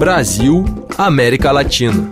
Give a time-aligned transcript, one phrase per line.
[0.00, 0.64] Brasil,
[0.96, 2.10] América Latina.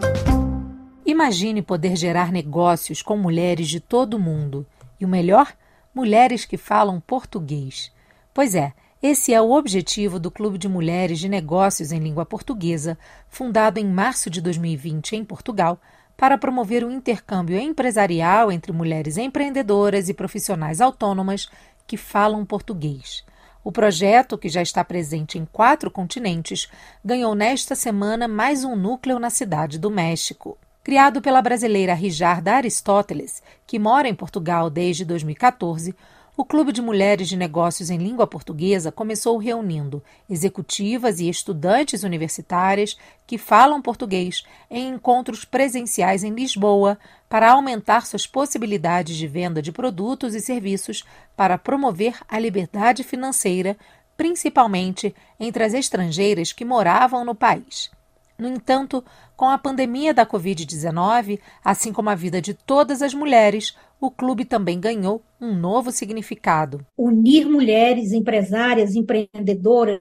[1.07, 4.67] Imagine poder gerar negócios com mulheres de todo o mundo.
[5.01, 5.55] E o melhor?
[5.95, 7.91] Mulheres que falam português.
[8.35, 12.99] Pois é, esse é o objetivo do Clube de Mulheres de Negócios em Língua Portuguesa,
[13.27, 15.81] fundado em março de 2020 em Portugal,
[16.15, 21.49] para promover o intercâmbio empresarial entre mulheres empreendedoras e profissionais autônomas
[21.87, 23.25] que falam português.
[23.69, 26.71] O projeto, que já está presente em quatro continentes,
[27.05, 30.57] ganhou nesta semana mais um núcleo na cidade do México.
[30.83, 35.95] Criado pela brasileira Rijarda Aristóteles, que mora em Portugal desde 2014,
[36.39, 42.97] o Clube de Mulheres de Negócios em Língua Portuguesa começou reunindo executivas e estudantes universitárias
[43.27, 46.97] que falam português em encontros presenciais em Lisboa
[47.29, 51.05] para aumentar suas possibilidades de venda de produtos e serviços
[51.37, 53.77] para promover a liberdade financeira,
[54.17, 57.91] principalmente entre as estrangeiras que moravam no país.
[58.39, 59.05] No entanto,
[59.37, 64.45] com a pandemia da Covid-19, assim como a vida de todas as mulheres, o clube
[64.45, 66.85] também ganhou um novo significado.
[66.97, 70.01] Unir mulheres empresárias, empreendedoras,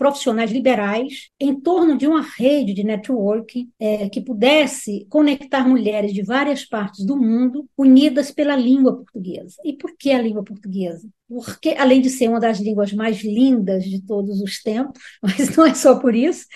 [0.00, 6.22] profissionais liberais em torno de uma rede de network é, que pudesse conectar mulheres de
[6.22, 9.56] várias partes do mundo unidas pela língua portuguesa.
[9.62, 11.06] E por que a língua portuguesa?
[11.28, 15.66] Porque, além de ser uma das línguas mais lindas de todos os tempos, mas não
[15.66, 16.46] é só por isso,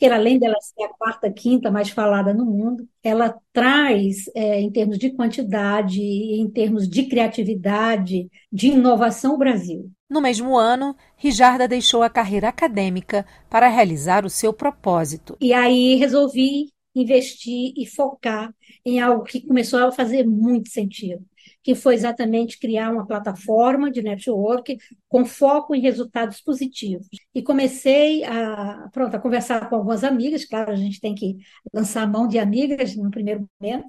[0.00, 4.70] porque além dela ser a quarta, quinta mais falada no mundo, ela traz, é, em
[4.70, 9.90] termos de quantidade, em termos de criatividade, de inovação, o Brasil.
[10.08, 15.36] No mesmo ano, Rijarda deixou a carreira acadêmica para realizar o seu propósito.
[15.38, 18.54] E aí resolvi investir e focar
[18.86, 21.22] em algo que começou a fazer muito sentido,
[21.62, 24.76] que foi exatamente criar uma plataforma de network
[25.08, 27.06] com foco em resultados positivos.
[27.34, 31.36] E comecei a, pronto, a conversar com algumas amigas, claro, a gente tem que
[31.72, 33.86] lançar a mão de amigas no primeiro momento,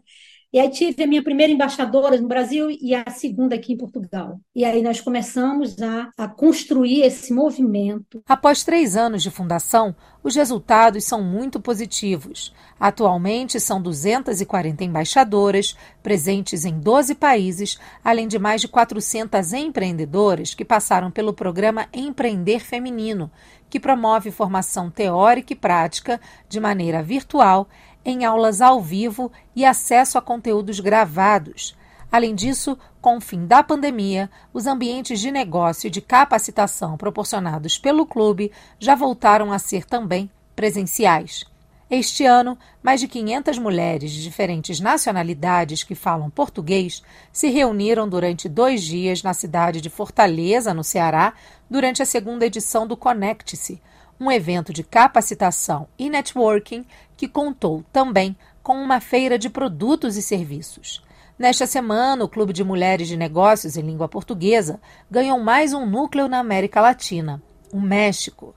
[0.54, 4.40] e aí tive a minha primeira embaixadora no Brasil e a segunda aqui em Portugal.
[4.54, 8.22] E aí nós começamos a, a construir esse movimento.
[8.28, 12.54] Após três anos de fundação, os resultados são muito positivos.
[12.78, 20.66] Atualmente são 240 embaixadoras, presentes em 12 países, além de mais de 400 empreendedoras que
[20.66, 23.32] passaram pelo programa Empreender Feminino,
[23.70, 26.20] que promove formação teórica e prática
[26.50, 27.70] de maneira virtual
[28.06, 31.76] em aulas ao vivo e acesso a conteúdos gravados.
[32.12, 37.78] Além disso, com o fim da pandemia, os ambientes de negócio e de capacitação proporcionados
[37.78, 41.46] pelo clube já voltaram a ser também presenciais.
[41.90, 48.48] Este ano, mais de 500 mulheres de diferentes nacionalidades que falam português se reuniram durante
[48.48, 51.34] dois dias na cidade de Fortaleza, no Ceará,
[51.70, 53.82] durante a segunda edição do Conecte-se,
[54.22, 56.86] um evento de capacitação e networking
[57.18, 61.04] que contou também com uma feira de produtos e serviços.
[61.40, 66.28] Nesta semana, o Clube de Mulheres de Negócios em Língua Portuguesa ganhou mais um núcleo
[66.28, 67.42] na América Latina,
[67.74, 68.54] o México.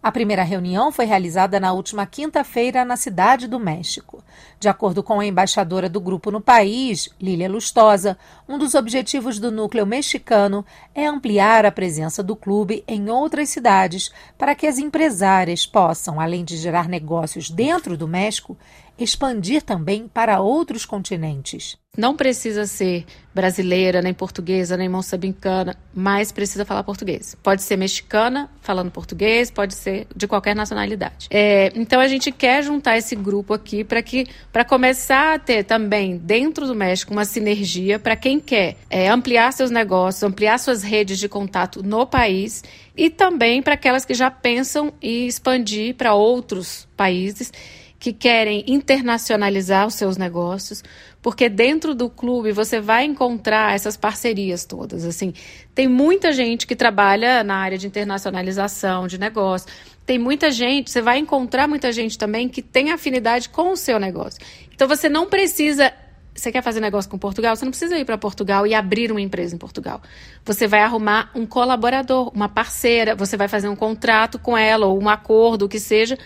[0.00, 4.22] A primeira reunião foi realizada na última quinta-feira na Cidade do México.
[4.60, 8.16] De acordo com a embaixadora do grupo no país, Lília Lustosa,
[8.48, 10.64] um dos objetivos do núcleo mexicano
[10.94, 16.44] é ampliar a presença do clube em outras cidades para que as empresárias possam, além
[16.44, 18.56] de gerar negócios dentro do México,
[18.98, 21.76] expandir também para outros continentes.
[21.96, 27.36] Não precisa ser brasileira, nem portuguesa, nem moçambicana, mas precisa falar português.
[27.42, 31.26] Pode ser mexicana falando português, pode ser de qualquer nacionalidade.
[31.30, 35.64] É, então a gente quer juntar esse grupo aqui para que para começar a ter
[35.64, 40.84] também dentro do México uma sinergia para quem quer é, ampliar seus negócios, ampliar suas
[40.84, 42.62] redes de contato no país
[42.96, 47.52] e também para aquelas que já pensam em expandir para outros países
[47.98, 50.84] que querem internacionalizar os seus negócios,
[51.20, 55.04] porque dentro do clube você vai encontrar essas parcerias todas.
[55.04, 55.34] Assim,
[55.74, 59.68] tem muita gente que trabalha na área de internacionalização de negócio.
[60.06, 63.98] Tem muita gente, você vai encontrar muita gente também que tem afinidade com o seu
[63.98, 64.40] negócio.
[64.72, 65.92] Então você não precisa
[66.38, 67.56] você quer fazer negócio com Portugal?
[67.56, 70.00] Você não precisa ir para Portugal e abrir uma empresa em Portugal.
[70.44, 75.02] Você vai arrumar um colaborador, uma parceira, você vai fazer um contrato com ela ou
[75.02, 76.16] um acordo, o que seja,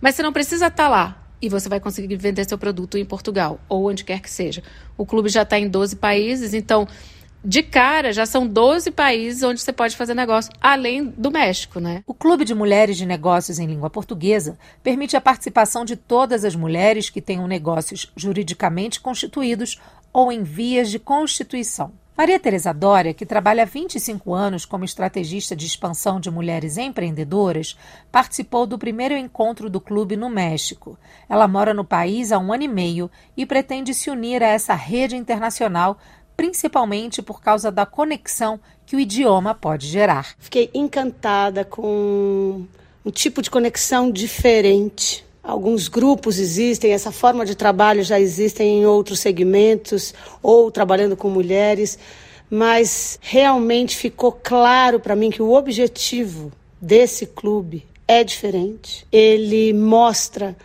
[0.00, 3.04] mas você não precisa estar tá lá e você vai conseguir vender seu produto em
[3.04, 4.62] Portugal ou onde quer que seja.
[4.96, 6.86] O clube já está em 12 países, então
[7.42, 12.02] de cara já são 12 países onde você pode fazer negócio, além do México, né?
[12.06, 16.54] O Clube de Mulheres de Negócios em Língua Portuguesa permite a participação de todas as
[16.54, 19.80] mulheres que tenham negócios juridicamente constituídos
[20.12, 21.92] ou em vias de constituição.
[22.20, 27.78] Maria Tereza Dória, que trabalha há 25 anos como estrategista de expansão de mulheres empreendedoras,
[28.12, 30.98] participou do primeiro encontro do clube no México.
[31.30, 34.74] Ela mora no país há um ano e meio e pretende se unir a essa
[34.74, 35.96] rede internacional,
[36.36, 40.34] principalmente por causa da conexão que o idioma pode gerar.
[40.38, 42.66] Fiquei encantada com
[43.02, 48.84] um tipo de conexão diferente Alguns grupos existem, essa forma de trabalho já existe em
[48.84, 51.98] outros segmentos ou trabalhando com mulheres,
[52.50, 59.06] mas realmente ficou claro para mim que o objetivo desse clube é diferente.
[59.10, 60.56] Ele mostra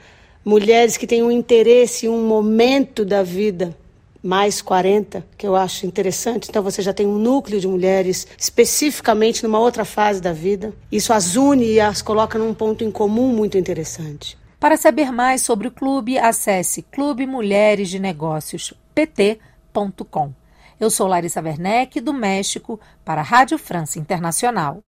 [0.43, 3.75] mulheres que têm um interesse em um momento da vida
[4.21, 6.49] mais 40, que eu acho interessante.
[6.49, 10.73] Então você já tem um núcleo de mulheres especificamente numa outra fase da vida.
[10.91, 14.35] Isso as une e as coloca num ponto em comum muito interessante.
[14.59, 20.33] Para saber mais sobre o clube, acesse Clube Mulheres de Negócios pt.com.
[20.79, 24.83] Eu sou Larissa Werneck, do México, para a Rádio França Internacional.